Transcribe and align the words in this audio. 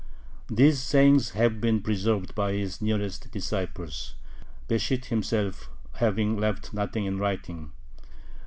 These 0.47 0.81
sayings 0.81 1.29
have 1.37 1.61
been 1.61 1.83
preserved 1.83 2.33
by 2.33 2.53
his 2.53 2.81
nearest 2.81 3.29
disciples, 3.29 4.15
Besht 4.67 5.05
himself 5.09 5.69
having 5.93 6.37
left 6.39 6.73
nothing 6.73 7.05
in 7.05 7.19
writing. 7.19 7.71